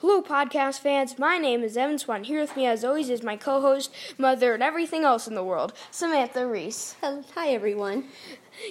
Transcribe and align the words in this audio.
Hello, 0.00 0.22
podcast 0.22 0.80
fans. 0.80 1.18
My 1.18 1.36
name 1.36 1.62
is 1.62 1.76
Evan 1.76 1.98
Swan. 1.98 2.24
Here 2.24 2.40
with 2.40 2.56
me, 2.56 2.64
as 2.64 2.86
always, 2.86 3.10
is 3.10 3.22
my 3.22 3.36
co 3.36 3.60
host, 3.60 3.94
mother, 4.16 4.54
and 4.54 4.62
everything 4.62 5.04
else 5.04 5.28
in 5.28 5.34
the 5.34 5.44
world, 5.44 5.74
Samantha 5.90 6.46
Reese. 6.46 6.96
Hi, 7.02 7.50
everyone. 7.50 8.04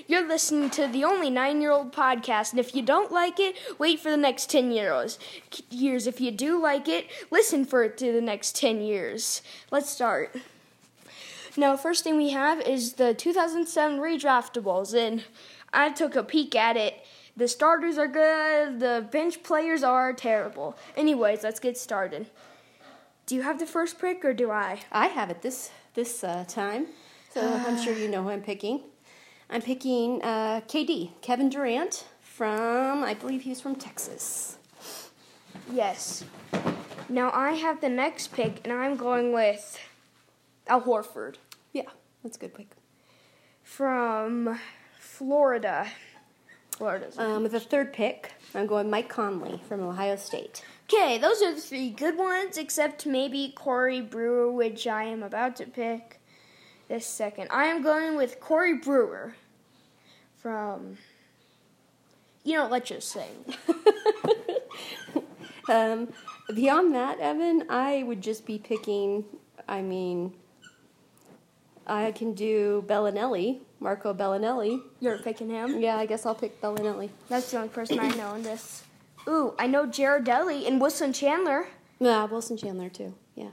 You're 0.08 0.28
listening 0.28 0.72
to 0.72 0.88
the 0.88 1.04
only 1.04 1.30
nine 1.30 1.62
year 1.62 1.70
old 1.70 1.94
podcast, 1.94 2.50
and 2.50 2.60
if 2.60 2.74
you 2.74 2.82
don't 2.82 3.12
like 3.12 3.40
it, 3.40 3.56
wait 3.78 4.00
for 4.00 4.10
the 4.10 4.18
next 4.18 4.50
10 4.50 4.72
years. 4.72 5.20
years. 5.70 6.08
If 6.08 6.20
you 6.20 6.32
do 6.32 6.60
like 6.60 6.88
it, 6.88 7.06
listen 7.30 7.64
for 7.64 7.84
it 7.84 7.96
to 8.00 8.12
the 8.12 8.22
next 8.22 8.56
10 8.56 8.82
years. 8.82 9.44
Let's 9.70 9.92
start. 9.92 10.36
Now, 11.56 11.78
first 11.78 12.04
thing 12.04 12.18
we 12.18 12.32
have 12.32 12.60
is 12.62 12.94
the 12.94 13.14
2007 13.14 14.00
redraftables, 14.00 14.96
and 14.96 15.26
I 15.72 15.92
took 15.92 16.16
a 16.16 16.24
peek 16.24 16.56
at 16.56 16.76
it 16.76 17.06
the 17.40 17.48
starters 17.48 17.98
are 17.98 18.08
good, 18.08 18.82
the 18.82 19.08
bench 19.12 19.42
players 19.44 19.82
are 19.82 20.12
terrible. 20.12 20.78
Anyways, 20.98 21.42
let's 21.42 21.60
get 21.60 21.78
started. 21.78 22.28
Do 23.26 23.34
you 23.34 23.44
have 23.44 23.60
the 23.60 23.66
first 23.66 23.98
pick 23.98 24.26
or 24.26 24.34
do 24.34 24.52
I? 24.52 24.82
I 24.92 25.08
have 25.08 25.30
it 25.30 25.42
this 25.42 25.72
this 25.94 26.24
uh, 26.24 26.44
time, 26.48 26.88
so 27.34 27.42
I'm 27.42 27.82
sure 27.82 27.94
you 27.94 28.10
know 28.10 28.24
who 28.24 28.30
I'm 28.30 28.42
picking. 28.42 28.82
I'm 29.50 29.62
picking 29.62 30.22
uh, 30.22 30.62
KD, 30.68 31.12
Kevin 31.22 31.50
Durant 31.50 32.06
from 32.22 33.04
I 33.04 33.14
believe 33.14 33.44
he's 33.44 33.62
from 33.62 33.76
Texas. 33.76 34.58
Yes. 35.72 36.26
Now 37.08 37.32
I 37.34 37.54
have 37.54 37.80
the 37.80 37.90
next 37.90 38.34
pick, 38.34 38.60
and 38.66 38.74
I'm 38.74 38.98
going 38.98 39.32
with 39.32 39.80
Al 40.68 40.82
Horford. 40.82 41.36
Yeah, 41.72 41.90
that's 42.22 42.36
a 42.36 42.40
good 42.40 42.54
pick. 42.54 42.68
From 43.64 44.60
Florida. 45.00 45.88
Florida's. 46.80 47.20
Um, 47.20 47.44
with 47.44 47.52
the 47.52 47.60
third 47.60 47.92
pick, 47.92 48.32
I'm 48.56 48.66
going 48.66 48.90
Mike 48.90 49.10
Conley 49.10 49.62
from 49.68 49.82
Ohio 49.82 50.16
State. 50.16 50.64
Okay, 50.86 51.18
those 51.18 51.42
are 51.42 51.54
the 51.54 51.60
three 51.60 51.90
good 51.90 52.18
ones, 52.18 52.58
except 52.58 53.06
maybe 53.06 53.54
Corey 53.54 54.00
Brewer, 54.00 54.50
which 54.50 54.88
I 54.88 55.04
am 55.04 55.22
about 55.22 55.58
to 55.58 55.66
pick 55.66 56.22
this 56.88 57.06
second. 57.06 57.50
I 57.52 57.66
am 57.66 57.84
going 57.84 58.16
with 58.16 58.40
Corey 58.40 58.76
Brewer 58.76 59.36
from, 60.38 60.98
you 62.46 62.56
know, 62.56 62.68
let's 62.68 62.88
just 62.88 63.10
say. 63.10 63.28
um, 65.70 66.08
beyond 66.56 66.96
that, 66.96 67.20
Evan, 67.20 67.66
I 67.70 68.04
would 68.04 68.22
just 68.22 68.46
be 68.46 68.58
picking, 68.58 69.26
I 69.68 69.82
mean, 69.82 70.34
I 71.86 72.14
can 72.14 72.34
do 72.34 72.86
Belinelli 72.88 73.60
Marco 73.80 74.14
Belinelli. 74.14 74.82
You're 75.00 75.18
picking 75.20 75.50
him? 75.50 75.80
Yeah, 75.80 75.98
I 75.98 76.06
guess 76.06 76.26
I'll 76.26 76.36
pick 76.36 76.60
Belinelli. 76.62 77.10
That's 77.30 77.52
the 77.52 77.58
only 77.58 77.70
person 77.70 78.00
I 78.00 78.10
know 78.10 78.36
in 78.36 78.44
this. 78.44 78.84
Ooh, 79.28 79.54
I 79.60 79.68
know 79.68 79.86
Girardelli 79.86 80.68
and 80.68 80.82
Wilson 80.82 81.14
Chandler. 81.14 81.68
Yeah, 82.00 82.26
Wilson 82.26 82.58
Chandler 82.58 82.90
too. 82.90 83.14
Yeah. 83.36 83.50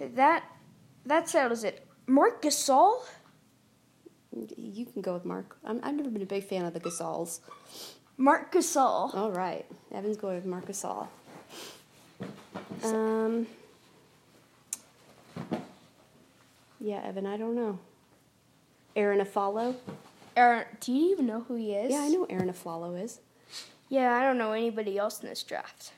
That 0.00 0.44
that 1.04 1.28
settles 1.28 1.64
it. 1.64 1.86
Marc 2.06 2.42
Gasol. 2.42 3.02
You 4.56 4.84
can 4.84 5.00
go 5.00 5.14
with 5.14 5.24
Marc. 5.24 5.56
I'm, 5.64 5.80
I've 5.82 5.94
never 5.94 6.10
been 6.10 6.22
a 6.22 6.26
big 6.26 6.44
fan 6.44 6.64
of 6.64 6.74
the 6.74 6.80
Gasols. 6.80 7.40
Marc 8.18 8.52
Gasol. 8.52 9.14
All 9.14 9.30
right, 9.30 9.64
Evan's 9.94 10.16
going 10.16 10.36
with 10.36 10.44
Marc 10.46 10.66
Gasol. 10.66 11.08
Um. 12.82 13.46
Yeah, 16.80 17.02
Evan, 17.04 17.26
I 17.26 17.36
don't 17.36 17.56
know. 17.56 17.78
Arron 18.96 19.20
Afflalo. 19.20 19.76
Arron, 20.36 20.64
do 20.80 20.92
you 20.92 21.12
even 21.12 21.26
know 21.26 21.44
who 21.46 21.54
he 21.54 21.72
is? 21.74 21.92
Yeah, 21.92 22.00
I 22.00 22.08
know 22.08 22.26
Arron 22.28 22.50
Afflalo 22.50 23.00
is. 23.00 23.20
Yeah, 23.88 24.12
I 24.12 24.22
don't 24.22 24.38
know 24.38 24.52
anybody 24.52 24.98
else 24.98 25.22
in 25.22 25.28
this 25.28 25.42
draft. 25.42 25.92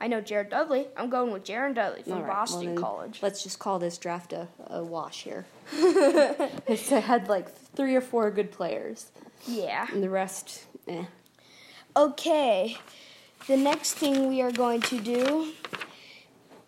I 0.00 0.06
know 0.06 0.20
Jared 0.20 0.48
Dudley. 0.48 0.86
I'm 0.96 1.10
going 1.10 1.32
with 1.32 1.44
Jared 1.44 1.74
Dudley 1.74 2.02
from 2.02 2.20
right, 2.20 2.28
Boston 2.28 2.74
well 2.74 2.82
College. 2.82 3.18
Let's 3.20 3.42
just 3.42 3.58
call 3.58 3.78
this 3.78 3.98
draft 3.98 4.32
a, 4.32 4.46
a 4.68 4.82
wash 4.82 5.24
here. 5.24 5.44
it 5.72 6.80
had 6.88 7.28
like 7.28 7.52
three 7.74 7.96
or 7.96 8.00
four 8.00 8.30
good 8.30 8.52
players. 8.52 9.10
Yeah. 9.46 9.86
And 9.92 10.02
the 10.02 10.08
rest, 10.08 10.64
eh. 10.86 11.04
Okay. 11.96 12.78
The 13.48 13.56
next 13.56 13.94
thing 13.94 14.28
we 14.28 14.40
are 14.40 14.52
going 14.52 14.82
to 14.82 15.00
do 15.00 15.52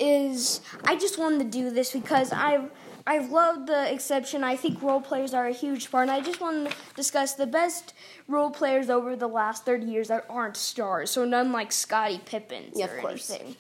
is 0.00 0.60
I 0.84 0.97
just 0.97 1.18
wanted 1.18 1.38
to 1.38 1.44
do 1.44 1.70
this 1.70 1.92
because 1.92 2.32
I've 2.32 2.70
I've 3.10 3.32
loved 3.32 3.66
the 3.66 3.93
exception. 3.93 4.44
I 4.44 4.54
think 4.54 4.81
role 4.81 5.00
players 5.00 5.34
are 5.34 5.48
a 5.48 5.53
huge 5.53 5.91
part, 5.91 6.03
and 6.03 6.12
I 6.12 6.21
just 6.21 6.41
want 6.41 6.71
to 6.71 6.76
discuss 6.94 7.34
the 7.34 7.44
best 7.44 7.93
role 8.28 8.50
players 8.50 8.88
over 8.88 9.16
the 9.16 9.26
last 9.26 9.65
30 9.65 9.84
years 9.84 10.06
that 10.09 10.25
aren't 10.31 10.56
stars. 10.56 11.10
So 11.10 11.25
none 11.25 11.50
like 11.50 11.72
Scottie 11.72 12.21
Pippen 12.25 12.66
yeah, 12.72 12.87
or 12.87 12.94
of 12.94 13.00
course. 13.00 13.31
anything. 13.31 13.56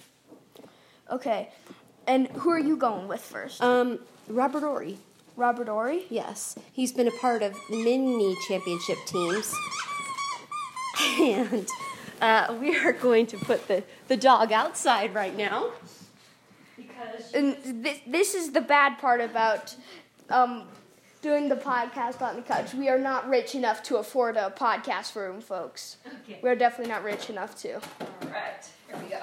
Okay, 1.10 1.48
and 2.06 2.28
who 2.28 2.50
are 2.50 2.60
you 2.60 2.76
going 2.76 3.08
with 3.08 3.22
first? 3.22 3.60
Um, 3.60 3.98
Robert 4.28 4.60
Horry. 4.60 4.98
Robert 5.34 5.66
Horry? 5.66 6.04
Yes, 6.10 6.56
he's 6.72 6.92
been 6.92 7.08
a 7.08 7.18
part 7.20 7.42
of 7.42 7.56
many 7.70 8.36
championship 8.46 8.98
teams, 9.04 9.52
and 11.18 11.66
uh, 12.20 12.56
we 12.60 12.76
are 12.76 12.92
going 12.92 13.26
to 13.26 13.36
put 13.36 13.66
the 13.66 13.82
the 14.06 14.16
dog 14.16 14.52
outside 14.52 15.12
right 15.12 15.36
now 15.36 15.72
and 17.34 17.56
this, 17.84 18.00
this 18.06 18.34
is 18.34 18.52
the 18.52 18.60
bad 18.60 18.98
part 18.98 19.20
about 19.20 19.74
um, 20.28 20.64
doing 21.22 21.48
the 21.48 21.56
podcast 21.56 22.22
on 22.22 22.36
the 22.36 22.42
couch. 22.42 22.74
We 22.74 22.88
are 22.88 22.98
not 22.98 23.28
rich 23.28 23.54
enough 23.54 23.82
to 23.84 23.96
afford 23.96 24.36
a 24.36 24.52
podcast 24.56 25.14
room, 25.16 25.40
folks. 25.40 25.96
Okay. 26.24 26.40
We're 26.42 26.56
definitely 26.56 26.92
not 26.92 27.04
rich 27.04 27.30
enough 27.30 27.60
to. 27.62 27.74
All 27.74 27.80
right, 28.24 28.68
here 28.88 28.96
we 29.02 29.08
go. 29.10 29.20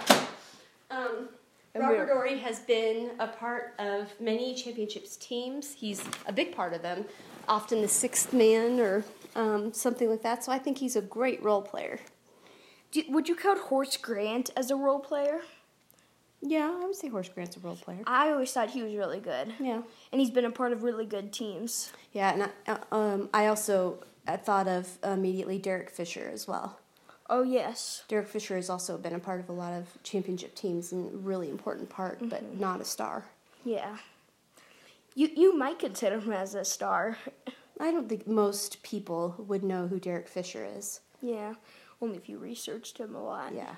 Um, 0.89 1.29
Robert 1.75 2.09
Horry 2.09 2.37
has 2.39 2.59
been 2.59 3.11
a 3.19 3.27
part 3.27 3.73
of 3.79 4.13
many 4.19 4.55
championships 4.55 5.15
teams. 5.17 5.73
He's 5.73 6.03
a 6.25 6.33
big 6.33 6.55
part 6.55 6.73
of 6.73 6.81
them, 6.81 7.05
often 7.47 7.81
the 7.81 7.87
sixth 7.87 8.33
man 8.33 8.79
or 8.79 9.03
um, 9.35 9.73
something 9.73 10.09
like 10.09 10.23
that. 10.23 10.43
So 10.43 10.51
I 10.51 10.59
think 10.59 10.79
he's 10.79 10.95
a 10.95 11.01
great 11.01 11.43
role 11.43 11.61
player. 11.61 11.99
Do, 12.91 13.03
would 13.09 13.27
you 13.27 13.35
count 13.35 13.59
Horace 13.59 13.97
Grant 13.97 14.49
as 14.55 14.71
a 14.71 14.75
role 14.75 14.99
player? 14.99 15.41
Yeah, 16.41 16.79
I 16.81 16.85
would 16.85 16.95
say 16.95 17.09
Horace 17.09 17.29
Grant's 17.29 17.57
a 17.57 17.59
role 17.59 17.75
player. 17.75 18.03
I 18.05 18.29
always 18.29 18.51
thought 18.51 18.69
he 18.69 18.83
was 18.83 18.93
really 18.93 19.19
good. 19.19 19.53
Yeah, 19.59 19.81
and 20.11 20.21
he's 20.21 20.29
been 20.29 20.45
a 20.45 20.51
part 20.51 20.71
of 20.71 20.83
really 20.83 21.05
good 21.05 21.33
teams. 21.33 21.91
Yeah, 22.13 22.31
and 22.31 22.43
I, 22.43 22.71
uh, 22.71 22.95
um, 22.95 23.29
I 23.33 23.47
also 23.47 24.03
I 24.27 24.37
thought 24.37 24.67
of 24.67 24.99
immediately 25.03 25.57
Derek 25.57 25.89
Fisher 25.89 26.29
as 26.31 26.47
well. 26.47 26.79
Oh 27.29 27.43
yes, 27.43 28.03
Derek 28.07 28.27
Fisher 28.27 28.55
has 28.55 28.69
also 28.69 28.97
been 28.97 29.13
a 29.13 29.19
part 29.19 29.39
of 29.39 29.49
a 29.49 29.53
lot 29.53 29.73
of 29.73 30.01
championship 30.03 30.55
teams 30.55 30.91
and 30.91 31.13
a 31.13 31.17
really 31.17 31.49
important 31.49 31.89
part, 31.89 32.19
mm-hmm. 32.19 32.29
but 32.29 32.57
not 32.57 32.81
a 32.81 32.85
star. 32.85 33.25
Yeah, 33.65 33.97
you 35.15 35.29
you 35.35 35.57
might 35.57 35.79
consider 35.79 36.19
him 36.19 36.33
as 36.33 36.53
a 36.53 36.63
star. 36.63 37.17
I 37.79 37.91
don't 37.91 38.07
think 38.07 38.27
most 38.27 38.83
people 38.83 39.35
would 39.39 39.63
know 39.63 39.87
who 39.87 39.99
Derek 39.99 40.27
Fisher 40.27 40.67
is. 40.77 41.01
Yeah, 41.21 41.55
only 41.99 42.17
if 42.17 42.29
you 42.29 42.37
researched 42.37 42.99
him 42.99 43.15
a 43.15 43.23
lot. 43.23 43.53
Yeah. 43.53 43.75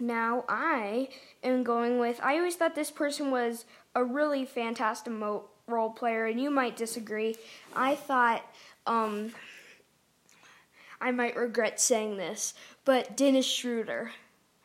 Now 0.00 0.44
I 0.48 1.08
am 1.42 1.62
going 1.62 1.98
with. 1.98 2.20
I 2.22 2.36
always 2.36 2.56
thought 2.56 2.74
this 2.74 2.90
person 2.90 3.30
was 3.30 3.64
a 3.94 4.04
really 4.04 4.44
fantastic 4.44 5.12
mo- 5.12 5.44
role 5.66 5.90
player, 5.90 6.26
and 6.26 6.40
you 6.40 6.50
might 6.50 6.76
disagree. 6.76 7.36
I 7.74 7.94
thought. 7.94 8.44
Um, 8.86 9.32
I 11.00 11.10
might 11.10 11.36
regret 11.36 11.80
saying 11.80 12.16
this, 12.16 12.54
but 12.84 13.16
Dennis 13.16 13.46
Schroeder. 13.46 14.12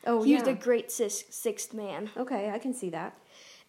Oh, 0.06 0.24
he 0.24 0.34
yeah. 0.34 0.40
was 0.40 0.48
a 0.48 0.54
great 0.54 0.92
sixth 0.92 1.74
man. 1.74 2.10
Okay, 2.18 2.50
I 2.50 2.60
can 2.60 2.74
see 2.74 2.90
that. 2.90 3.16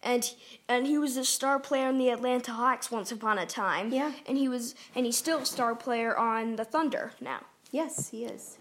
And 0.03 0.33
and 0.67 0.85
he 0.85 0.97
was 0.97 1.17
a 1.17 1.25
star 1.25 1.59
player 1.59 1.89
in 1.89 1.97
the 1.97 2.09
Atlanta 2.09 2.51
Hawks 2.51 2.91
once 2.91 3.11
upon 3.11 3.37
a 3.39 3.45
time. 3.45 3.91
Yeah. 3.91 4.11
And 4.27 4.37
he 4.37 4.47
was 4.47 4.75
and 4.93 5.05
he's 5.05 5.17
still 5.17 5.39
a 5.39 5.45
star 5.45 5.75
player 5.75 6.17
on 6.17 6.57
the 6.57 6.65
Thunder 6.65 7.13
now. 7.21 7.41
Yes, 7.71 8.09
he 8.09 8.25
is. 8.25 8.57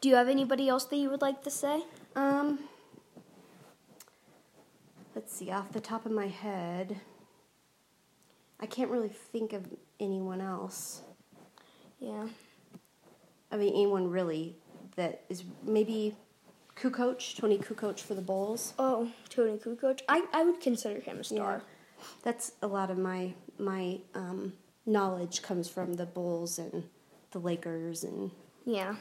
Do 0.00 0.08
you 0.08 0.14
have 0.14 0.28
anybody 0.28 0.68
else 0.68 0.84
that 0.84 0.96
you 0.96 1.10
would 1.10 1.20
like 1.20 1.42
to 1.42 1.50
say? 1.50 1.84
Um, 2.16 2.60
let's 5.14 5.34
see, 5.34 5.50
off 5.50 5.72
the 5.72 5.80
top 5.80 6.06
of 6.06 6.12
my 6.12 6.28
head, 6.28 7.00
I 8.58 8.66
can't 8.66 8.90
really 8.90 9.10
think 9.10 9.52
of 9.52 9.66
anyone 9.98 10.40
else. 10.40 11.02
Yeah. 11.98 12.28
I 13.52 13.56
mean, 13.56 13.74
anyone 13.74 14.10
really 14.10 14.56
that 14.96 15.24
is 15.28 15.44
maybe 15.64 16.16
Kukoc, 16.76 17.36
Toni 17.36 17.58
Kukoc 17.58 18.00
for 18.00 18.14
the 18.14 18.22
Bulls. 18.22 18.72
Oh, 18.78 19.10
Toni 19.28 19.58
Kukoc. 19.58 20.00
I, 20.08 20.24
I 20.32 20.44
would 20.44 20.60
consider 20.60 21.00
him 21.00 21.18
a 21.18 21.24
star. 21.24 21.62
Yeah. 21.62 22.04
That's 22.22 22.52
a 22.62 22.66
lot 22.66 22.90
of 22.90 22.96
my 22.96 23.34
my 23.58 23.98
um, 24.14 24.54
knowledge 24.86 25.42
comes 25.42 25.68
from 25.68 25.94
the 25.94 26.06
Bulls 26.06 26.58
and 26.58 26.84
the 27.32 27.38
Lakers 27.38 28.04
and 28.04 28.30
yeah. 28.64 28.94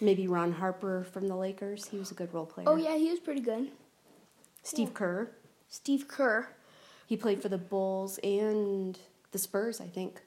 Maybe 0.00 0.28
Ron 0.28 0.52
Harper 0.52 1.04
from 1.04 1.26
the 1.26 1.36
Lakers. 1.36 1.86
He 1.88 1.98
was 1.98 2.10
a 2.10 2.14
good 2.14 2.32
role 2.34 2.46
player. 2.46 2.68
Oh 2.68 2.76
yeah, 2.76 2.96
he 2.96 3.10
was 3.10 3.18
pretty 3.18 3.40
good. 3.40 3.70
Steve 4.62 4.88
yeah. 4.88 4.94
Kerr. 4.94 5.30
Steve 5.68 6.08
Kerr. 6.08 6.48
He 7.06 7.16
played 7.16 7.40
for 7.40 7.48
the 7.48 7.58
Bulls 7.58 8.18
and 8.18 8.98
the 9.32 9.38
Spurs, 9.38 9.80
I 9.80 9.86
think. 9.86 10.20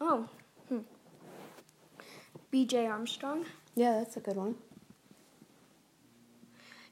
Oh. 0.00 0.28
Hmm. 0.68 0.80
B.J. 2.50 2.86
Armstrong. 2.86 3.46
Yeah, 3.74 3.98
that's 3.98 4.16
a 4.16 4.20
good 4.20 4.36
one. 4.36 4.56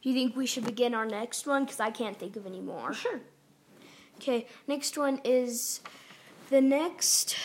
Do 0.03 0.09
you 0.09 0.15
think 0.15 0.37
we 0.37 0.47
should 0.47 0.65
begin 0.65 0.95
our 0.95 1.07
next 1.07 1.47
one? 1.47 1.65
Because 1.65 1.81
I 1.81 1.91
can't 1.91 2.19
think 2.19 2.37
of 2.37 2.47
any 2.47 2.61
more. 2.61 2.93
Sure. 2.93 3.21
Okay, 4.17 4.47
next 4.67 4.99
one 4.99 5.21
is 5.25 5.81
the 6.51 6.61
next 6.61 7.37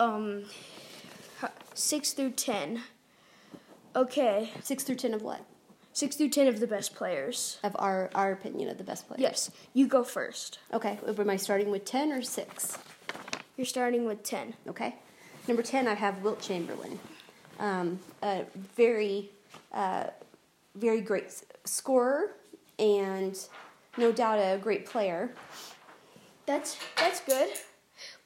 um 0.00 0.44
six 1.74 2.12
through 2.12 2.30
ten. 2.30 2.82
Okay, 3.96 4.50
Six 4.62 4.84
through 4.84 4.96
ten 4.96 5.14
of 5.14 5.22
what? 5.22 5.40
six 5.92 6.14
through 6.14 6.28
ten 6.28 6.46
of 6.46 6.60
the 6.60 6.66
best 6.66 6.94
players. 6.94 7.58
Of 7.64 7.74
our 7.78 8.10
our 8.14 8.30
opinion 8.32 8.68
of 8.68 8.78
the 8.78 8.84
best 8.84 9.08
players. 9.08 9.20
Yes, 9.20 9.50
you 9.74 9.88
go 9.88 10.04
first. 10.04 10.58
Okay. 10.72 10.98
Am 11.06 11.30
I 11.30 11.36
starting 11.36 11.70
with 11.70 11.84
ten 11.84 12.12
or 12.12 12.22
six? 12.22 12.78
You're 13.56 13.64
starting 13.66 14.04
with 14.06 14.22
ten. 14.22 14.54
Okay. 14.68 14.94
Number 15.48 15.62
10, 15.62 15.88
I 15.88 15.94
have 15.94 16.22
Wilt 16.22 16.42
Chamberlain. 16.42 17.00
Um, 17.58 17.98
a 18.22 18.44
very, 18.76 19.30
uh, 19.72 20.08
very 20.74 21.00
great 21.00 21.42
scorer 21.64 22.32
and 22.78 23.36
no 23.96 24.12
doubt 24.12 24.38
a 24.38 24.58
great 24.58 24.84
player. 24.84 25.30
That's 26.44 26.76
that's 26.98 27.20
good. 27.20 27.48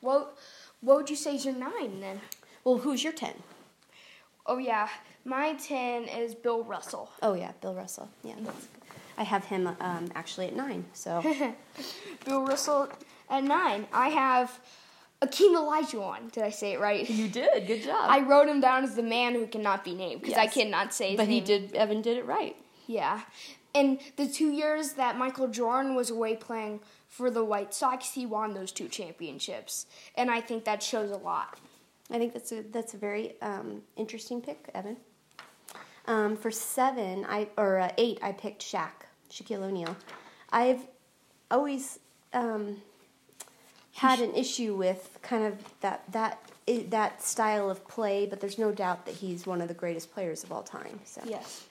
What 0.01 0.37
what 0.81 0.97
would 0.97 1.11
you 1.11 1.17
say 1.17 1.37
is 1.37 1.45
your 1.45 1.55
nine 1.55 2.01
then? 2.01 2.21
Well, 2.65 2.79
who's 2.79 3.05
your 3.05 3.13
10? 3.13 3.35
Oh 4.47 4.59
yeah, 4.59 4.89
my 5.25 5.55
ten 5.55 6.05
is 6.05 6.35
Bill 6.35 6.65
Russell. 6.65 7.11
Oh, 7.23 7.35
yeah, 7.35 7.53
Bill 7.61 7.75
Russell. 7.75 8.09
Yeah. 8.23 8.35
I 9.19 9.25
have 9.25 9.45
him 9.45 9.69
um, 9.81 10.11
actually 10.15 10.47
at 10.47 10.57
9. 10.57 10.85
So, 10.95 11.23
Bill 12.25 12.45
Russell 12.45 12.89
at 13.29 13.45
nine. 13.45 13.87
I 13.93 14.09
have 14.09 14.59
Akeem 15.21 15.57
Olajuwon. 15.57 16.33
Did 16.33 16.43
I 16.45 16.51
say 16.51 16.73
it 16.73 16.81
right? 16.81 17.09
you 17.09 17.29
did. 17.29 17.67
Good 17.67 17.83
job. 17.83 18.07
I 18.09 18.21
wrote 18.21 18.49
him 18.49 18.61
down 18.61 18.85
as 18.85 18.95
the 18.95 19.03
man 19.03 19.35
who 19.35 19.47
cannot 19.47 19.85
be 19.85 19.95
named 19.95 20.23
because 20.23 20.37
I 20.37 20.47
cannot 20.47 20.95
say 20.95 21.11
his 21.11 21.17
but 21.17 21.29
he 21.29 21.41
did, 21.41 21.75
Evan 21.75 22.03
did 22.03 22.17
it 22.17 22.27
right. 22.27 22.57
Yeah. 22.87 23.21
And 23.75 24.01
the 24.17 24.29
two 24.29 24.51
years 24.51 24.93
that 24.95 25.17
Michael 25.17 25.49
Jordan 25.49 25.95
was 25.95 26.11
away 26.11 26.37
playing 26.37 26.81
for 27.09 27.31
the 27.31 27.45
White 27.45 27.73
Sox, 27.73 28.13
he 28.13 28.27
won 28.27 28.55
those 28.55 28.73
two 28.73 28.89
championships. 28.89 29.87
And 30.17 30.31
I 30.31 30.41
think 30.41 30.65
that 30.65 30.83
shows 30.83 31.11
a 31.11 31.17
lot. 31.17 31.59
I 32.11 32.19
think 32.19 32.35
that's 32.35 32.53
a 32.53 32.63
that's 32.63 32.93
a 32.93 32.99
very 32.99 33.41
um, 33.41 33.83
interesting 33.97 34.43
pick, 34.43 34.69
Evan. 34.75 34.99
Um, 36.07 36.37
for 36.37 36.51
seven, 36.51 37.25
I 37.29 37.49
or 37.57 37.79
uh, 37.79 37.93
eight, 37.97 38.19
I 38.23 38.33
picked 38.33 38.63
Shaq, 38.63 39.07
Shaquille 39.31 39.63
O'Neal. 39.63 39.97
I've 40.51 40.81
always 41.51 42.01
um, 42.33 42.79
had 43.93 44.21
an 44.21 44.35
issue 44.35 44.75
with 44.75 45.19
kind 45.23 45.45
of 45.45 45.59
that 45.81 46.03
that 46.13 46.51
that 46.91 47.23
style 47.23 47.71
of 47.71 47.87
play, 47.87 48.27
but 48.27 48.41
there's 48.41 48.59
no 48.59 48.73
doubt 48.73 49.07
that 49.07 49.15
he's 49.15 49.47
one 49.47 49.61
of 49.61 49.69
the 49.69 49.75
greatest 49.75 50.13
players 50.13 50.43
of 50.43 50.53
all 50.53 50.63
time. 50.63 50.99
So 51.05 51.21
Yes. 51.25 51.67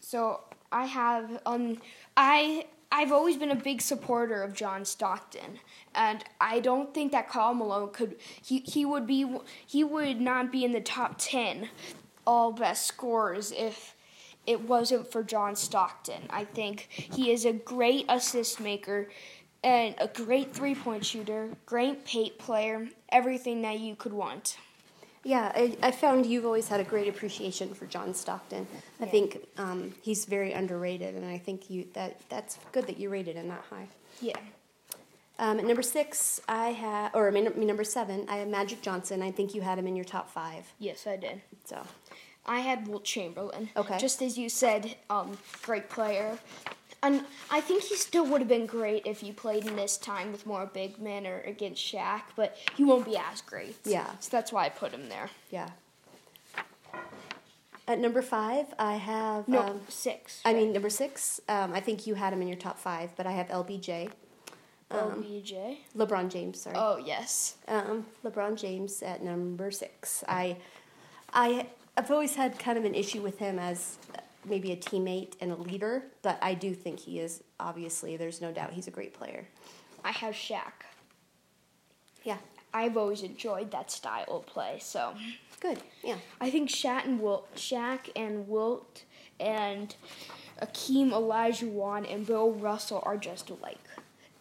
So 0.00 0.40
I 0.72 0.86
have 0.86 1.40
um 1.46 1.78
I 2.16 2.66
I've 2.92 3.12
always 3.12 3.36
been 3.36 3.50
a 3.50 3.56
big 3.56 3.82
supporter 3.82 4.42
of 4.42 4.54
John 4.54 4.84
Stockton, 4.84 5.58
and 5.94 6.24
I 6.40 6.60
don't 6.60 6.94
think 6.94 7.12
that 7.12 7.28
Karl 7.28 7.54
Malone 7.54 7.90
could 7.90 8.16
he 8.42 8.60
he 8.60 8.84
would 8.84 9.06
be 9.06 9.26
he 9.66 9.84
would 9.84 10.20
not 10.20 10.50
be 10.50 10.64
in 10.64 10.72
the 10.72 10.80
top 10.80 11.16
ten 11.18 11.68
all 12.26 12.52
best 12.52 12.86
scorers 12.86 13.52
if 13.56 13.94
it 14.46 14.60
wasn't 14.68 15.10
for 15.10 15.22
John 15.22 15.56
Stockton. 15.56 16.22
I 16.30 16.44
think 16.44 16.88
he 16.90 17.30
is 17.32 17.44
a 17.44 17.52
great 17.52 18.06
assist 18.08 18.60
maker 18.60 19.08
and 19.64 19.94
a 19.98 20.06
great 20.08 20.52
three 20.54 20.74
point 20.74 21.04
shooter, 21.04 21.50
great 21.66 22.04
paint 22.04 22.38
player, 22.38 22.88
everything 23.10 23.62
that 23.62 23.80
you 23.80 23.96
could 23.96 24.12
want. 24.12 24.58
Yeah, 25.24 25.50
I, 25.56 25.76
I 25.82 25.90
found 25.90 26.24
you've 26.24 26.44
always 26.44 26.68
had 26.68 26.78
a 26.78 26.84
great 26.84 27.08
appreciation 27.08 27.74
for 27.74 27.86
John 27.86 28.14
Stockton. 28.14 28.68
I 29.00 29.06
Yeah. 29.06 29.10
think 29.10 29.38
um, 29.58 29.92
he's 30.00 30.24
very 30.24 30.52
underrated, 30.52 31.16
and 31.16 31.24
I 31.24 31.38
think 31.38 31.68
you 31.68 31.88
that 31.94 32.20
that's 32.28 32.58
good 32.70 32.86
that 32.86 32.98
you 32.98 33.08
rated 33.10 33.34
him 33.34 33.48
that 33.48 33.64
high. 33.68 33.88
Yeah. 34.20 34.36
Um, 35.38 35.58
at 35.58 35.66
number 35.66 35.82
six, 35.82 36.40
I 36.48 36.68
have, 36.68 37.14
or 37.14 37.28
I 37.28 37.30
mean, 37.30 37.50
number 37.66 37.84
seven, 37.84 38.24
I 38.28 38.36
have 38.36 38.48
Magic 38.48 38.80
Johnson. 38.80 39.20
I 39.22 39.30
think 39.30 39.54
you 39.54 39.60
had 39.60 39.78
him 39.78 39.86
in 39.86 39.94
your 39.94 40.04
top 40.04 40.30
five. 40.30 40.72
Yes, 40.78 41.06
I 41.06 41.16
did. 41.16 41.42
So 41.64 41.82
I 42.46 42.60
had 42.60 42.88
Wilt 42.88 43.04
Chamberlain. 43.04 43.68
Okay. 43.76 43.98
Just 43.98 44.22
as 44.22 44.38
you 44.38 44.48
said, 44.48 44.96
um, 45.10 45.36
great 45.62 45.90
player. 45.90 46.38
And 47.02 47.22
I 47.50 47.60
think 47.60 47.82
he 47.82 47.96
still 47.96 48.26
would 48.26 48.40
have 48.40 48.48
been 48.48 48.66
great 48.66 49.06
if 49.06 49.22
you 49.22 49.32
played 49.34 49.66
in 49.66 49.76
this 49.76 49.98
time 49.98 50.32
with 50.32 50.46
more 50.46 50.66
big 50.66 50.98
men 50.98 51.26
or 51.26 51.40
against 51.40 51.84
Shaq, 51.84 52.22
but 52.34 52.56
he 52.74 52.84
won't 52.84 53.04
be 53.04 53.16
as 53.16 53.42
great. 53.42 53.76
Yeah. 53.84 54.10
So 54.20 54.30
that's 54.32 54.50
why 54.50 54.64
I 54.64 54.68
put 54.70 54.92
him 54.92 55.08
there. 55.08 55.28
yeah. 55.50 55.68
At 57.88 58.00
number 58.00 58.20
five, 58.20 58.66
I 58.80 58.94
have. 58.94 59.46
No, 59.46 59.60
um, 59.60 59.80
six. 59.88 60.40
I 60.44 60.52
mean, 60.54 60.72
number 60.72 60.90
six, 60.90 61.40
um, 61.48 61.72
I 61.72 61.78
think 61.78 62.04
you 62.06 62.14
had 62.14 62.32
him 62.32 62.42
in 62.42 62.48
your 62.48 62.56
top 62.56 62.78
five, 62.80 63.10
but 63.16 63.26
I 63.28 63.30
have 63.32 63.46
LBJ, 63.46 64.10
OBJ. 64.90 65.54
LeBron 65.96 66.28
James. 66.30 66.60
Sorry. 66.60 66.76
Oh, 66.78 66.96
yes. 66.96 67.56
Um, 67.68 68.06
LeBron 68.24 68.56
James 68.56 69.02
at 69.02 69.22
number 69.22 69.70
six. 69.70 70.22
I, 70.28 70.56
I, 71.32 71.66
I've 71.96 72.10
always 72.10 72.36
had 72.36 72.58
kind 72.58 72.78
of 72.78 72.84
an 72.84 72.94
issue 72.94 73.20
with 73.20 73.38
him 73.38 73.58
as 73.58 73.98
maybe 74.48 74.72
a 74.72 74.76
teammate 74.76 75.34
and 75.40 75.50
a 75.50 75.56
leader, 75.56 76.04
but 76.22 76.38
I 76.40 76.54
do 76.54 76.72
think 76.74 77.00
he 77.00 77.20
is 77.20 77.42
obviously. 77.58 78.16
There's 78.16 78.40
no 78.40 78.52
doubt 78.52 78.72
he's 78.72 78.86
a 78.86 78.92
great 78.92 79.14
player. 79.14 79.46
I 80.04 80.12
have 80.12 80.34
Shaq. 80.34 80.84
Yeah, 82.22 82.38
I've 82.72 82.96
always 82.96 83.22
enjoyed 83.22 83.70
that 83.72 83.90
style 83.90 84.24
of 84.28 84.46
play, 84.46 84.78
so 84.80 85.14
good. 85.60 85.78
Yeah, 86.04 86.16
I 86.40 86.50
think 86.50 86.70
Shaq 86.70 87.04
and 87.04 87.20
Wilt, 87.20 87.52
Shaq 87.56 88.10
and 88.14 88.48
Wilt 88.48 89.04
and 89.40 89.94
Akeem 90.62 91.10
Olajuwon 91.10 92.12
and 92.12 92.26
Bill 92.26 92.52
Russell 92.52 93.02
are 93.04 93.16
just 93.16 93.50
alike, 93.50 93.78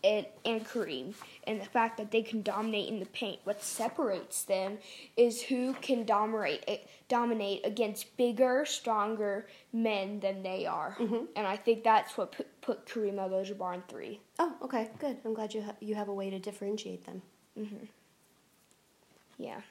and 0.06 0.26
and 0.46 0.66
Kareem. 0.66 1.14
And 1.48 1.60
the 1.60 1.66
fact 1.66 1.98
that 1.98 2.12
they 2.12 2.22
can 2.22 2.42
dominate 2.42 2.88
in 2.90 3.00
the 3.00 3.06
paint. 3.08 3.40
What 3.44 3.62
separates 3.64 4.44
them 4.44 4.78
is 5.18 5.42
who 5.42 5.74
can 5.82 6.06
dominate 6.06 6.64
eh, 6.68 6.78
dominate 7.10 7.66
against 7.66 8.16
bigger, 8.18 8.66
stronger 8.66 9.48
men 9.74 10.20
than 10.22 10.42
they 10.44 10.66
are. 10.66 10.96
And 11.36 11.46
I 11.48 11.56
think 11.58 11.84
that's 11.84 12.18
what 12.18 12.32
put, 12.32 12.62
put 12.62 12.86
Kareem 12.88 13.20
Abdul-Jabbar 13.24 13.76
in 13.76 13.82
three. 13.88 14.20
Oh, 14.40 14.54
okay, 14.64 14.90
good. 15.00 15.18
I'm 15.26 15.34
glad 15.34 15.54
you 15.54 15.62
ha- 15.64 15.76
you 15.82 15.96
have 15.96 16.08
a 16.08 16.14
way 16.14 16.30
to 16.30 16.40
differentiate 16.40 17.06
them. 17.06 17.22
Mhm. 17.58 17.88
Yeah. 19.38 19.62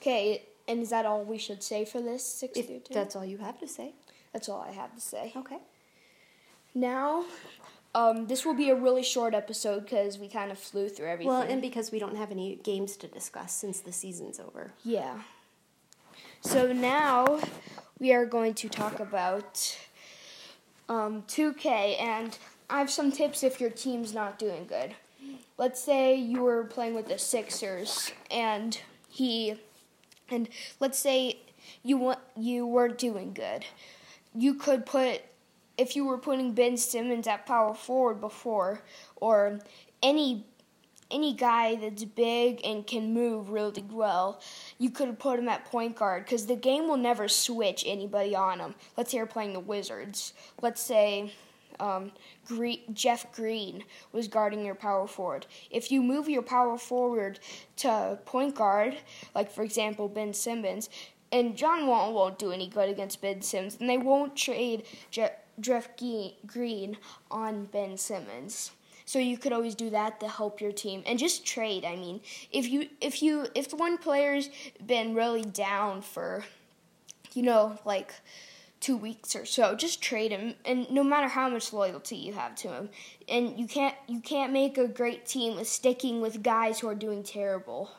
Okay, 0.00 0.42
and 0.68 0.80
is 0.82 0.90
that 0.90 1.06
all 1.06 1.22
we 1.24 1.38
should 1.38 1.62
say 1.62 1.84
for 1.84 2.00
this 2.00 2.24
six 2.24 2.58
If 2.58 2.66
through 2.66 2.80
ten? 2.80 2.94
that's 2.94 3.16
all 3.16 3.24
you 3.24 3.38
have 3.38 3.58
to 3.60 3.68
say. 3.68 3.94
That's 4.32 4.48
all 4.48 4.60
I 4.60 4.72
have 4.72 4.94
to 4.94 5.00
say. 5.00 5.32
Okay. 5.36 5.58
Now, 6.74 7.24
um, 7.96 8.26
this 8.26 8.44
will 8.44 8.54
be 8.54 8.68
a 8.70 8.74
really 8.76 9.02
short 9.02 9.32
episode 9.34 9.80
because 9.84 10.18
we 10.18 10.28
kind 10.28 10.50
of 10.52 10.58
flew 10.58 10.88
through 10.88 11.06
everything. 11.08 11.32
Well, 11.32 11.42
and 11.42 11.60
because 11.62 11.90
we 11.90 11.98
don't 11.98 12.16
have 12.16 12.30
any 12.30 12.56
games 12.62 12.96
to 12.98 13.06
discuss 13.08 13.52
since 13.52 13.80
the 13.80 13.92
season's 13.92 14.38
over. 14.38 14.72
yeah. 14.84 15.14
So 16.42 16.72
now 16.72 17.40
we 17.98 18.12
are 18.12 18.26
going 18.26 18.54
to 18.54 18.68
talk 18.68 19.00
about 19.00 19.76
um, 20.88 21.22
2K, 21.22 22.00
and 22.00 22.38
I 22.70 22.78
have 22.78 22.90
some 22.90 23.10
tips 23.10 23.42
if 23.42 23.60
your 23.60 23.70
team's 23.70 24.12
not 24.14 24.38
doing 24.38 24.66
good. 24.66 24.94
Let's 25.58 25.80
say 25.80 26.14
you 26.14 26.42
were 26.42 26.64
playing 26.64 26.94
with 26.94 27.08
the 27.08 27.18
Sixers, 27.18 28.12
and 28.30 28.78
he, 29.08 29.54
and 30.30 30.48
let's 30.78 30.98
say 30.98 31.38
you 31.82 31.96
wa- 31.96 32.20
you 32.36 32.66
weren't 32.66 32.98
doing 32.98 33.32
good. 33.32 33.64
You 34.34 34.54
could 34.54 34.86
put 34.86 35.22
if 35.78 35.96
you 35.96 36.06
were 36.06 36.18
putting 36.18 36.52
Ben 36.52 36.76
Simmons 36.76 37.26
at 37.26 37.46
power 37.46 37.74
forward 37.74 38.20
before, 38.20 38.82
or 39.16 39.60
any 40.02 40.44
any 41.08 41.32
guy 41.32 41.76
that's 41.76 42.04
big 42.04 42.60
and 42.64 42.84
can 42.84 43.14
move 43.14 43.50
really 43.50 43.84
well, 43.90 44.40
you 44.78 44.90
could 44.90 45.18
put 45.18 45.38
him 45.38 45.48
at 45.48 45.64
point 45.64 45.94
guard 45.94 46.24
because 46.24 46.46
the 46.46 46.56
game 46.56 46.88
will 46.88 46.96
never 46.96 47.28
switch 47.28 47.84
anybody 47.86 48.34
on 48.34 48.58
him. 48.58 48.74
Let's 48.96 49.12
say 49.12 49.18
you're 49.18 49.26
playing 49.26 49.52
the 49.52 49.60
Wizards. 49.60 50.32
Let's 50.62 50.80
say 50.80 51.32
um, 51.78 52.12
Jeff 52.92 53.30
Green 53.32 53.84
was 54.12 54.28
guarding 54.28 54.64
your 54.64 54.74
power 54.74 55.06
forward. 55.06 55.46
If 55.70 55.92
you 55.92 56.02
move 56.02 56.28
your 56.28 56.42
power 56.42 56.78
forward 56.78 57.38
to 57.76 58.18
point 58.24 58.54
guard, 58.54 58.96
like 59.34 59.50
for 59.50 59.62
example 59.62 60.08
Ben 60.08 60.32
Simmons, 60.34 60.88
and 61.32 61.56
John 61.56 61.86
Wall 61.86 62.14
won't 62.14 62.38
do 62.38 62.52
any 62.52 62.68
good 62.68 62.88
against 62.88 63.20
Ben 63.20 63.42
Simmons, 63.42 63.76
and 63.80 63.90
they 63.90 63.98
won't 63.98 64.36
trade 64.36 64.84
Je- 65.10 65.30
Jeff 65.60 65.88
Green 66.46 66.96
on 67.30 67.66
Ben 67.66 67.96
Simmons. 67.96 68.72
So 69.04 69.20
you 69.20 69.38
could 69.38 69.52
always 69.52 69.76
do 69.76 69.88
that 69.90 70.18
to 70.20 70.28
help 70.28 70.60
your 70.60 70.72
team 70.72 71.02
and 71.06 71.18
just 71.18 71.46
trade. 71.46 71.84
I 71.84 71.94
mean, 71.94 72.20
if 72.50 72.68
you 72.68 72.88
if 73.00 73.22
you 73.22 73.46
if 73.54 73.72
one 73.72 73.98
player's 73.98 74.50
been 74.84 75.14
really 75.14 75.42
down 75.42 76.02
for 76.02 76.44
you 77.36 77.42
know, 77.42 77.78
like 77.84 78.14
two 78.80 78.96
weeks 78.96 79.36
or 79.36 79.44
so, 79.44 79.74
just 79.74 80.02
trade 80.02 80.32
him 80.32 80.54
and 80.64 80.90
no 80.90 81.04
matter 81.04 81.28
how 81.28 81.48
much 81.48 81.72
loyalty 81.72 82.16
you 82.16 82.32
have 82.32 82.56
to 82.56 82.68
him. 82.68 82.88
And 83.28 83.58
you 83.58 83.66
can't 83.66 83.94
you 84.08 84.20
can't 84.20 84.52
make 84.52 84.78
a 84.78 84.88
great 84.88 85.26
team 85.26 85.54
with 85.54 85.68
sticking 85.68 86.20
with 86.20 86.42
guys 86.42 86.80
who 86.80 86.88
are 86.88 86.94
doing 86.94 87.22
terrible. 87.22 87.90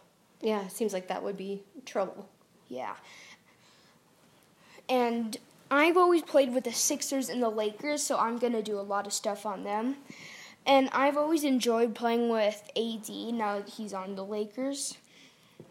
Yeah, 0.42 0.66
it 0.66 0.72
seems 0.72 0.92
like 0.92 1.08
that 1.08 1.24
would 1.24 1.38
be 1.38 1.62
trouble. 1.86 2.28
Yeah. 2.68 2.96
And 4.90 5.38
I've 5.70 5.98
always 5.98 6.22
played 6.22 6.54
with 6.54 6.64
the 6.64 6.72
Sixers 6.72 7.30
and 7.30 7.44
the 7.44 7.50
Lakers, 7.50 8.02
so 8.02 8.18
I'm 8.18 8.38
going 8.38 8.54
to 8.54 8.62
do 8.62 8.80
a 8.80 8.82
lot 8.82 9.06
of 9.06 9.14
stuff 9.14 9.46
on 9.46 9.64
them. 9.64 9.98
And 10.66 10.90
I've 10.92 11.18
always 11.18 11.44
enjoyed 11.44 11.96
playing 11.96 12.30
with 12.30 12.70
AD 12.76 13.10
now 13.10 13.60
that 13.60 13.70
he's 13.70 13.94
on 13.94 14.16
the 14.16 14.26
Lakers. 14.26 14.98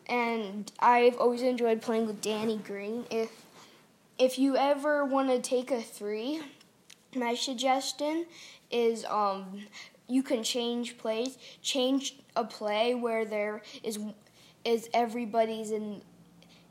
And 0.06 0.70
I've 0.80 1.16
always 1.18 1.42
enjoyed 1.42 1.82
playing 1.82 2.06
with 2.06 2.20
Danny 2.20 2.58
Green. 2.58 3.04
If 3.10 3.30
if 4.18 4.38
you 4.38 4.56
ever 4.56 5.04
want 5.04 5.28
to 5.28 5.38
take 5.38 5.70
a 5.70 5.82
three, 5.82 6.40
my 7.14 7.34
suggestion 7.34 8.24
is 8.70 9.04
um, 9.04 9.66
you 10.08 10.22
can 10.22 10.42
change 10.42 10.96
plays. 10.96 11.36
Change 11.60 12.16
a 12.34 12.44
play 12.44 12.94
where 12.94 13.24
there 13.24 13.62
is 13.82 13.98
is 14.64 14.88
everybody's 14.94 15.70
in 15.70 16.02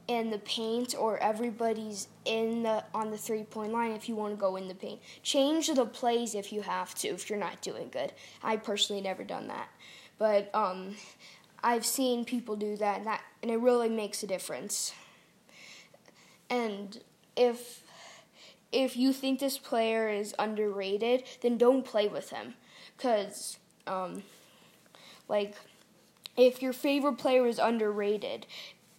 in 0.07 0.29
the 0.29 0.37
paint 0.39 0.93
or 0.97 1.17
everybody's 1.17 2.07
in 2.25 2.63
the 2.63 2.83
on 2.93 3.11
the 3.11 3.17
three 3.17 3.43
point 3.43 3.71
line 3.71 3.91
if 3.91 4.07
you 4.07 4.15
want 4.15 4.33
to 4.33 4.39
go 4.39 4.55
in 4.55 4.67
the 4.67 4.75
paint. 4.75 4.99
Change 5.23 5.67
the 5.67 5.85
plays 5.85 6.35
if 6.35 6.53
you 6.53 6.61
have 6.61 6.93
to 6.95 7.07
if 7.09 7.29
you're 7.29 7.39
not 7.39 7.61
doing 7.61 7.89
good. 7.91 8.13
I 8.43 8.57
personally 8.57 9.01
never 9.01 9.23
done 9.23 9.47
that, 9.47 9.69
but 10.17 10.53
um, 10.53 10.95
I've 11.63 11.85
seen 11.85 12.25
people 12.25 12.55
do 12.55 12.77
that 12.77 12.99
and 12.99 13.07
that 13.07 13.21
and 13.41 13.51
it 13.51 13.57
really 13.57 13.89
makes 13.89 14.21
a 14.23 14.27
difference. 14.27 14.93
And 16.49 16.99
if 17.35 17.83
if 18.71 18.97
you 18.97 19.13
think 19.13 19.39
this 19.39 19.57
player 19.57 20.09
is 20.09 20.35
underrated, 20.37 21.23
then 21.41 21.57
don't 21.57 21.85
play 21.85 22.07
with 22.07 22.29
him, 22.29 22.55
cause 22.97 23.57
um, 23.87 24.23
like 25.27 25.55
if 26.37 26.61
your 26.61 26.73
favorite 26.73 27.17
player 27.17 27.45
is 27.47 27.59
underrated 27.59 28.45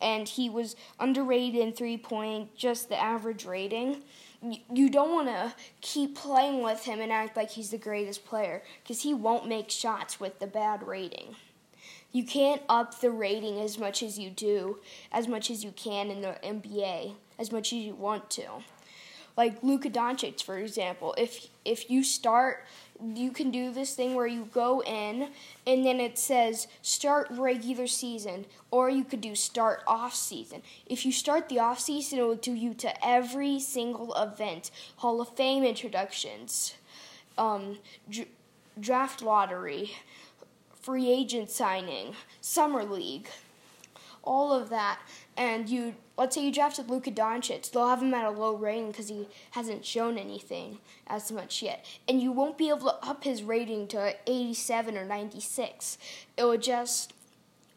and 0.01 0.29
he 0.29 0.49
was 0.51 0.77
underrated 1.01 1.61
in 1.61 1.73
three 1.73 1.97
point, 1.97 2.55
just 2.57 2.89
the 2.89 3.01
average 3.01 3.45
rating, 3.45 4.03
you 4.73 4.91
don't 4.91 5.13
want 5.13 5.29
to 5.29 5.55
keep 5.81 6.15
playing 6.15 6.63
with 6.63 6.85
him 6.85 7.01
and 7.01 7.11
act 7.11 7.37
like 7.37 7.51
he's 7.51 7.71
the 7.71 7.79
greatest 7.79 8.25
player 8.27 8.63
because 8.83 9.03
he 9.03 9.15
won't 9.15 9.49
make 9.49 9.71
shots 9.71 10.21
with 10.21 10.39
the 10.39 10.47
bad 10.47 10.87
rating. 10.87 11.37
You 12.13 12.25
can't 12.25 12.63
up 12.69 13.01
the 13.01 13.11
rating 13.11 13.61
as 13.61 13.79
much 13.79 14.03
as 14.03 14.19
you 14.19 14.31
do, 14.31 14.79
as 15.13 15.27
much 15.29 15.51
as 15.51 15.65
you 15.65 15.73
can 15.73 16.11
in 16.11 16.21
the 16.23 16.37
NBA, 16.43 17.15
as 17.39 17.51
much 17.51 17.73
as 17.73 17.79
you 17.81 17.95
want 17.95 18.31
to. 18.31 18.47
Like 19.37 19.63
Luka 19.63 19.91
Doncic, 19.91 20.43
for 20.43 20.57
example, 20.57 21.15
if 21.19 21.49
if 21.65 21.91
you 21.91 22.03
start 22.03 22.65
you 23.15 23.31
can 23.31 23.51
do 23.51 23.73
this 23.73 23.95
thing 23.95 24.15
where 24.15 24.27
you 24.27 24.49
go 24.53 24.83
in 24.83 25.29
and 25.67 25.85
then 25.85 26.01
it 26.01 26.19
says 26.19 26.69
start 26.83 27.29
regular 27.31 27.87
season 27.87 28.47
or 28.71 28.89
you 28.89 29.05
could 29.05 29.21
do 29.21 29.35
start 29.35 29.83
off 29.87 30.15
season. 30.15 30.63
If 30.87 31.05
you 31.05 31.13
start 31.13 31.49
the 31.49 31.59
off 31.59 31.81
season 31.81 32.19
it 32.19 32.23
will 32.23 32.37
do 32.37 32.55
you 32.55 32.75
to 32.75 33.07
every 33.07 33.61
single 33.61 34.15
event. 34.15 34.71
Hall 34.97 35.21
of 35.21 35.29
fame 35.37 35.65
introductions 35.65 36.75
um, 37.39 37.79
dr- 38.11 38.29
draft 38.79 39.23
lottery 39.23 39.93
free 40.81 41.11
agent 41.11 41.51
signing 41.51 42.15
summer 42.41 42.85
league 42.85 43.29
all 44.27 44.53
of 44.53 44.69
that 44.69 45.01
and 45.37 45.69
you 45.69 45.95
let's 46.19 46.35
say 46.35 46.45
you 46.45 46.53
drafted 46.53 46.91
Luka 46.91 47.11
Doncic, 47.11 47.71
they'll 47.71 47.89
have 47.89 48.03
him 48.03 48.15
at 48.15 48.25
a 48.25 48.31
low 48.31 48.55
rating 48.55 48.91
because 48.91 49.09
he 49.09 49.29
hasn't 49.53 49.85
shown 49.85 50.19
anything 50.19 50.79
as 51.07 51.31
much 51.31 51.63
yet, 51.63 51.85
and 52.09 52.21
you 52.21 52.33
won't 52.33 52.59
be 52.59 52.69
able 52.69 52.91
to 52.91 53.07
up 53.07 53.25
his 53.25 53.43
rating 53.43 53.87
to 53.89 54.15
87 54.27 54.97
or 54.97 55.05
96. 55.05 55.99
It 56.37 56.45
will 56.45 56.59
just 56.59 57.13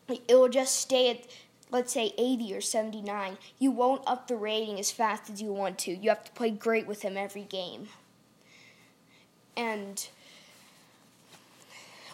it 0.08 0.22
will 0.30 0.50
just 0.50 0.76
stay 0.78 1.12
at 1.12 1.28
let's 1.72 1.94
say 1.94 2.14
80 2.18 2.56
or 2.56 2.62
79. 2.62 3.38
You 3.60 3.72
won't 3.72 4.02
up 4.08 4.28
the 4.28 4.36
rating 4.36 4.80
as 4.80 4.92
fast 4.92 5.30
as 5.30 5.42
you 5.42 5.54
want 5.54 5.78
to. 5.80 5.96
You 5.96 6.10
have 6.10 6.24
to 6.24 6.32
play 6.32 6.50
great 6.50 6.88
with 6.88 7.04
him 7.04 7.16
every 7.16 7.44
game. 7.44 7.90
And 9.56 10.08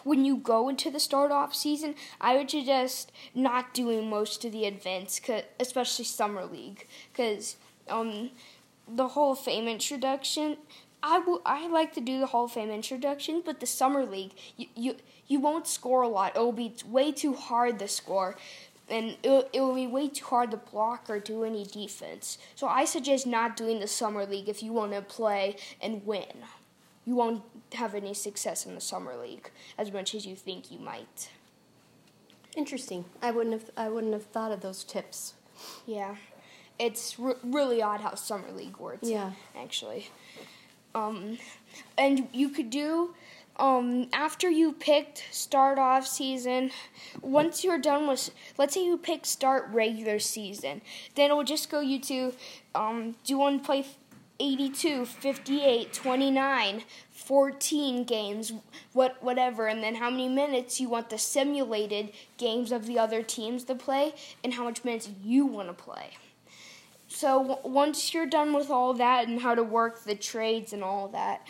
when 0.06 0.24
you 0.24 0.36
go 0.36 0.68
into 0.68 0.88
the 0.88 1.00
start 1.00 1.32
off 1.32 1.52
season, 1.52 1.96
I 2.20 2.36
would 2.36 2.48
suggest 2.48 3.10
not 3.34 3.74
doing 3.74 4.08
most 4.08 4.44
of 4.44 4.52
the 4.52 4.64
events, 4.64 5.20
especially 5.58 6.04
summer 6.04 6.46
league, 6.46 6.86
because 7.12 7.56
um, 7.88 8.30
the 8.88 9.08
Hall 9.08 9.32
of 9.32 9.40
Fame 9.40 9.66
introduction. 9.66 10.58
I, 11.02 11.38
I 11.44 11.68
like 11.68 11.92
to 11.94 12.00
do 12.00 12.20
the 12.20 12.26
Hall 12.26 12.44
of 12.44 12.52
Fame 12.52 12.70
introduction, 12.70 13.42
but 13.44 13.58
the 13.58 13.66
summer 13.66 14.04
league, 14.04 14.32
you, 14.56 14.66
you 14.74 14.96
you 15.26 15.40
won't 15.40 15.66
score 15.66 16.02
a 16.02 16.08
lot. 16.08 16.36
It 16.36 16.38
will 16.38 16.52
be 16.52 16.74
way 16.86 17.10
too 17.10 17.34
hard 17.34 17.78
to 17.80 17.88
score, 17.88 18.36
and 18.88 19.16
it 19.24 19.50
it 19.52 19.60
will 19.60 19.74
be 19.74 19.88
way 19.88 20.08
too 20.08 20.24
hard 20.24 20.52
to 20.52 20.56
block 20.56 21.10
or 21.10 21.18
do 21.18 21.42
any 21.42 21.64
defense. 21.64 22.38
So 22.54 22.68
I 22.68 22.84
suggest 22.84 23.26
not 23.26 23.56
doing 23.56 23.80
the 23.80 23.88
summer 23.88 24.24
league 24.24 24.48
if 24.48 24.62
you 24.62 24.72
want 24.72 24.92
to 24.92 25.02
play 25.02 25.56
and 25.82 26.06
win 26.06 26.44
you 27.06 27.14
won't 27.14 27.42
have 27.74 27.94
any 27.94 28.12
success 28.12 28.66
in 28.66 28.74
the 28.74 28.80
summer 28.80 29.16
league 29.16 29.50
as 29.78 29.92
much 29.92 30.14
as 30.14 30.26
you 30.26 30.36
think 30.36 30.70
you 30.70 30.78
might. 30.78 31.30
Interesting. 32.56 33.04
I 33.22 33.30
wouldn't 33.30 33.60
have 33.60 33.70
I 33.76 33.88
wouldn't 33.88 34.12
have 34.12 34.26
thought 34.26 34.52
of 34.52 34.60
those 34.60 34.82
tips. 34.84 35.34
Yeah, 35.86 36.16
it's 36.78 37.16
r- 37.18 37.36
really 37.42 37.80
odd 37.80 38.00
how 38.00 38.14
summer 38.14 38.50
league 38.50 38.78
works. 38.78 39.08
Yeah, 39.08 39.32
actually. 39.56 40.08
Um, 40.94 41.38
and 41.98 42.28
you 42.32 42.48
could 42.48 42.70
do 42.70 43.14
um, 43.58 44.08
after 44.12 44.50
you 44.50 44.72
picked 44.72 45.24
start 45.30 45.78
off 45.78 46.06
season, 46.06 46.70
once 47.22 47.64
you're 47.64 47.78
done 47.78 48.06
with, 48.06 48.30
let's 48.58 48.74
say 48.74 48.84
you 48.84 48.98
pick 48.98 49.24
start 49.24 49.68
regular 49.72 50.18
season, 50.18 50.82
then 51.14 51.30
it 51.30 51.34
will 51.34 51.44
just 51.44 51.70
go 51.70 51.80
you 51.80 51.98
to, 52.00 52.34
um, 52.74 53.16
do 53.24 53.38
to 53.38 53.58
play 53.64 53.86
82, 54.38 55.06
58, 55.06 55.92
29, 55.92 56.82
14 57.10 58.04
games, 58.04 58.52
what 58.92 59.22
whatever, 59.22 59.66
and 59.66 59.82
then 59.82 59.96
how 59.96 60.10
many 60.10 60.28
minutes 60.28 60.80
you 60.80 60.88
want 60.88 61.10
the 61.10 61.18
simulated 61.18 62.12
games 62.36 62.70
of 62.70 62.86
the 62.86 62.98
other 62.98 63.22
teams 63.22 63.64
to 63.64 63.74
play, 63.74 64.14
and 64.44 64.54
how 64.54 64.64
much 64.64 64.84
minutes 64.84 65.08
you 65.24 65.46
want 65.46 65.68
to 65.68 65.74
play. 65.74 66.10
So 67.08 67.42
w- 67.42 67.74
once 67.74 68.12
you're 68.12 68.26
done 68.26 68.52
with 68.52 68.70
all 68.70 68.92
that 68.94 69.26
and 69.26 69.40
how 69.40 69.54
to 69.54 69.62
work 69.62 70.04
the 70.04 70.14
trades 70.14 70.72
and 70.72 70.84
all 70.84 71.08
that, 71.08 71.46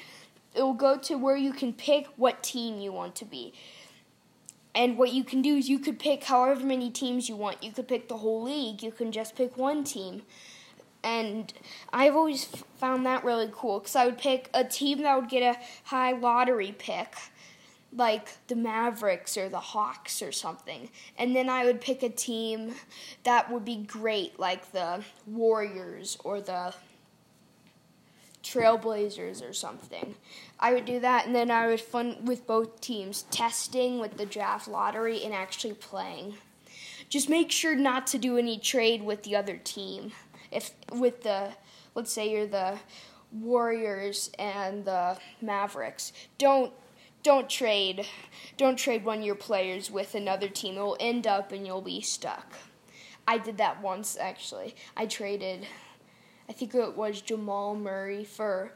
it 0.55 0.63
will 0.63 0.75
go 0.75 0.97
to 0.99 1.17
where 1.17 1.37
you 1.37 1.53
can 1.53 1.73
pick 1.73 2.07
what 2.17 2.43
team 2.43 2.81
you 2.81 2.93
want 2.93 3.17
to 3.17 3.25
be. 3.25 3.53
And 4.75 4.99
what 4.99 5.13
you 5.13 5.25
can 5.25 5.43
do 5.43 5.57
is 5.57 5.69
you 5.69 5.79
could 5.79 5.99
pick 5.99 6.25
however 6.25 6.65
many 6.65 6.91
teams 6.91 7.29
you 7.29 7.37
want. 7.37 7.63
You 7.63 7.73
could 7.73 7.89
pick 7.89 8.09
the 8.09 8.19
whole 8.19 8.43
league. 8.43 8.83
You 8.83 8.93
can 8.93 9.11
just 9.11 9.35
pick 9.35 9.57
one 9.57 9.85
team 9.85 10.23
and 11.07 11.53
I've 11.93 12.17
always 12.17 12.47
found 12.79 13.07
that 13.07 13.23
really 13.23 13.49
cool 13.53 13.79
because 13.79 13.95
I 13.95 14.07
would 14.07 14.19
pick 14.19 14.51
a 14.53 14.65
team 14.65 15.03
that 15.03 15.15
would 15.15 15.31
get 15.31 15.57
a 15.57 15.59
high 15.85 16.11
lottery 16.11 16.75
pick, 16.77 17.15
like 17.93 18.45
the 18.49 18.57
Mavericks 18.57 19.37
or 19.37 19.49
the 19.49 19.61
Hawks 19.61 20.21
or 20.21 20.33
something, 20.33 20.91
and 21.17 21.35
then 21.35 21.49
I 21.49 21.65
would 21.65 21.81
pick 21.81 22.03
a 22.03 22.09
team 22.09 22.75
that 23.23 23.53
would 23.53 23.65
be 23.65 23.77
great, 23.77 24.41
like 24.41 24.73
the 24.73 25.05
Warriors 25.29 26.19
or 26.25 26.41
the 26.41 26.75
Trailblazers 28.43 29.49
or 29.49 29.53
something. 29.53 30.17
I 30.59 30.75
would 30.75 30.87
do 30.87 30.99
that, 30.99 31.27
and 31.27 31.35
then 31.37 31.53
I 31.53 31.69
would 31.69 31.81
fun 31.81 32.25
with 32.25 32.49
both 32.49 32.81
teams, 32.81 33.23
testing 33.31 34.01
with 34.01 34.17
the 34.17 34.27
draft 34.27 34.67
lottery 34.67 35.23
and 35.23 35.33
actually 35.33 35.75
playing. 35.75 36.35
Just 37.09 37.29
make 37.29 37.53
sure 37.53 37.77
not 37.77 38.09
to 38.09 38.19
do 38.19 38.37
any 38.37 38.59
trade 38.59 39.05
with 39.05 39.23
the 39.23 39.37
other 39.37 39.57
team 39.57 40.11
if 40.51 40.73
with 40.93 41.23
the 41.23 41.51
let's 41.95 42.13
say 42.13 42.31
you're 42.31 42.47
the 42.47 42.79
Warriors 43.33 44.31
and 44.39 44.85
the 44.85 45.19
Mavericks, 45.41 46.13
don't 46.39 46.73
don't 47.23 47.49
trade 47.49 48.07
don't 48.57 48.77
trade 48.77 49.05
one 49.05 49.19
of 49.19 49.25
your 49.25 49.35
players 49.35 49.91
with 49.91 50.15
another 50.15 50.49
team. 50.49 50.77
It 50.77 50.81
will 50.81 50.97
end 51.01 51.27
up 51.27 51.53
and 51.53 51.67
you'll 51.67 51.83
be 51.83 52.01
stuck. 52.01 52.55
I 53.27 53.39
did 53.39 53.59
that 53.59 53.83
once 53.83 54.17
actually. 54.17 54.77
I 54.97 55.07
traded 55.07 55.67
I 56.49 56.53
think 56.53 56.75
it 56.75 56.97
was 56.97 57.21
Jamal 57.21 57.75
Murray 57.75 58.25
for 58.25 58.75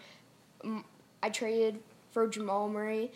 I 1.23 1.31
traded 1.31 1.81
for 2.11 2.27
Jamal 2.27 2.69
Murray 2.69 3.13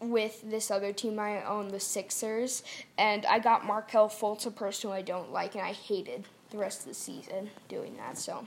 with 0.00 0.42
this 0.50 0.70
other 0.70 0.92
team 0.92 1.18
I 1.18 1.42
own, 1.44 1.68
the 1.68 1.80
Sixers, 1.80 2.62
and 2.98 3.24
I 3.26 3.38
got 3.38 3.64
Markelle 3.64 4.08
Fultz, 4.08 4.44
a 4.44 4.50
person 4.50 4.90
I 4.90 5.02
don't 5.02 5.32
like, 5.32 5.54
and 5.54 5.64
I 5.64 5.72
hated 5.72 6.26
the 6.50 6.58
rest 6.58 6.80
of 6.80 6.86
the 6.86 6.94
season 6.94 7.50
doing 7.68 7.96
that. 7.96 8.18
So 8.18 8.46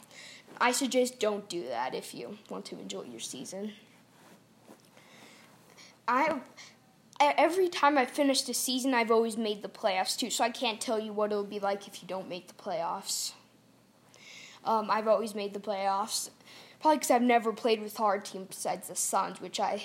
I 0.60 0.72
suggest 0.72 1.20
don't 1.20 1.48
do 1.50 1.68
that 1.68 1.94
if 1.94 2.13
you 2.13 2.38
want 2.50 2.66
to 2.66 2.80
enjoy 2.80 3.04
your 3.04 3.20
season. 3.20 3.74
I 6.08 6.39
every 7.20 7.68
time 7.68 7.98
I 7.98 8.06
finished 8.06 8.48
a 8.50 8.54
season, 8.54 8.94
I've 8.94 9.12
always 9.12 9.38
made 9.38 9.62
the 9.62 9.70
playoffs 9.70 10.18
too. 10.18 10.30
So 10.30 10.44
I 10.44 10.50
can't 10.50 10.80
tell 10.80 11.00
you 11.00 11.12
what 11.13 11.32
it'll 11.32 11.44
be 11.44 11.60
like 11.60 11.88
if 11.88 12.01
you 12.01 12.08
don't 12.08 12.30
make 12.30 12.48
the 12.48 12.54
playoffs. 12.54 13.34
Um, 14.63 14.92
I've 14.92 15.08
always 15.08 15.34
made 15.34 15.54
the 15.54 15.60
playoffs, 15.60 16.30
probably 16.82 16.98
because 16.98 17.12
I've 17.12 17.22
never 17.22 17.54
played 17.54 17.82
with 17.82 17.96
hard 17.96 18.25
teams 18.25 18.48
besides 18.50 18.89
the 18.89 18.96
Suns, 18.96 19.39
which 19.39 19.60
I 19.60 19.82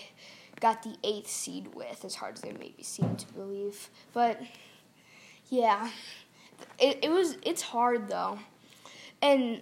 got 0.60 0.82
the 0.82 0.96
eighth 1.04 1.28
seed 1.28 1.74
with, 1.74 2.04
as 2.04 2.16
hard 2.16 2.34
as 2.34 2.40
they 2.40 2.52
may 2.52 2.74
be 2.76 2.82
seem 2.82 3.16
to 3.16 3.32
believe. 3.32 3.90
But 4.12 4.40
yeah. 5.48 5.90
It, 6.78 6.98
it 7.02 7.10
was 7.10 7.36
it's 7.42 7.62
hard 7.62 8.08
though, 8.08 8.38
and 9.20 9.60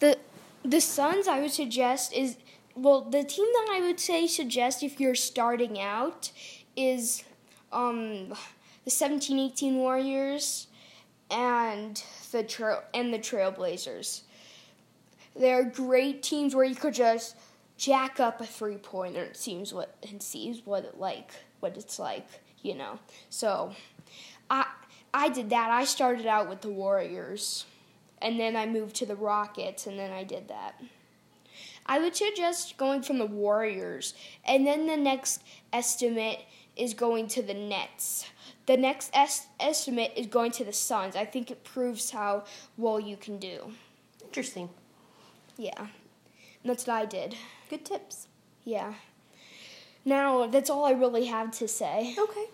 the 0.00 0.18
The 0.64 0.80
Suns, 0.80 1.28
I 1.28 1.40
would 1.40 1.50
suggest, 1.50 2.12
is 2.12 2.36
well, 2.74 3.02
the 3.02 3.24
team 3.24 3.46
that 3.52 3.68
I 3.72 3.80
would 3.80 4.00
say 4.00 4.26
suggest 4.26 4.82
if 4.82 5.00
you're 5.00 5.14
starting 5.14 5.80
out 5.80 6.30
is 6.76 7.24
um, 7.72 8.28
the 8.84 8.90
17-18 8.90 9.74
Warriors 9.74 10.68
and 11.30 12.02
the 12.32 12.42
trail 12.42 12.82
and 12.94 13.12
the 13.12 13.18
Trailblazers. 13.18 14.22
They're 15.36 15.64
great 15.64 16.22
teams 16.22 16.54
where 16.54 16.64
you 16.64 16.74
could 16.74 16.94
just 16.94 17.36
jack 17.76 18.20
up 18.20 18.40
a 18.40 18.46
three 18.46 18.76
pointer 18.76 19.24
and 19.24 19.36
seems 19.36 19.72
what 19.72 19.96
and 20.08 20.22
sees 20.22 20.62
what 20.64 20.84
it 20.84 20.98
like 20.98 21.32
what 21.60 21.76
it's 21.76 21.98
like, 21.98 22.26
you 22.62 22.74
know. 22.74 22.98
So 23.28 23.72
I 24.50 24.66
I 25.12 25.28
did 25.28 25.50
that. 25.50 25.70
I 25.70 25.84
started 25.84 26.26
out 26.26 26.48
with 26.48 26.60
the 26.60 26.70
Warriors 26.70 27.64
and 28.22 28.38
then 28.38 28.56
I 28.56 28.66
moved 28.66 28.96
to 28.96 29.06
the 29.06 29.16
Rockets 29.16 29.86
and 29.86 29.98
then 29.98 30.12
I 30.12 30.24
did 30.24 30.48
that. 30.48 30.80
I 31.86 31.98
would 31.98 32.14
suggest 32.14 32.76
going 32.76 33.02
from 33.02 33.18
the 33.18 33.26
Warriors 33.26 34.14
and 34.44 34.66
then 34.66 34.86
the 34.86 34.96
next 34.96 35.42
estimate 35.72 36.44
is 36.76 36.94
going 36.94 37.26
to 37.28 37.42
the 37.42 37.54
Nets. 37.54 38.26
The 38.66 38.76
next 38.76 39.10
es- 39.12 39.48
estimate 39.58 40.12
is 40.16 40.26
going 40.26 40.52
to 40.52 40.64
the 40.64 40.72
Suns. 40.72 41.16
I 41.16 41.24
think 41.24 41.50
it 41.50 41.64
proves 41.64 42.10
how 42.10 42.44
well 42.76 43.00
you 43.00 43.16
can 43.16 43.38
do. 43.38 43.72
Interesting. 44.22 44.68
Yeah. 45.56 45.88
That's 46.64 46.86
what 46.86 46.96
I 46.96 47.04
did. 47.06 47.34
Good 47.68 47.84
tips. 47.84 48.28
Yeah. 48.64 48.94
Now, 50.04 50.46
that's 50.46 50.70
all 50.70 50.84
I 50.84 50.92
really 50.92 51.26
have 51.26 51.50
to 51.58 51.68
say. 51.68 52.14
Okay. 52.18 52.46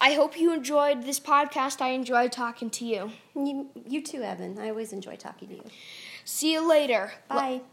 I 0.00 0.12
hope 0.12 0.38
you 0.38 0.52
enjoyed 0.52 1.02
this 1.04 1.18
podcast. 1.18 1.80
I 1.80 1.88
enjoyed 1.90 2.30
talking 2.32 2.70
to 2.70 2.84
you. 2.84 3.10
You, 3.34 3.68
you 3.86 4.02
too, 4.02 4.22
Evan. 4.22 4.58
I 4.58 4.68
always 4.70 4.92
enjoy 4.92 5.16
talking 5.16 5.48
to 5.48 5.54
you. 5.56 5.64
See 6.24 6.52
you 6.52 6.68
later. 6.68 7.12
Bye. 7.28 7.54
L- 7.54 7.68